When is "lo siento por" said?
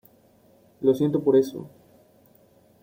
0.81-1.35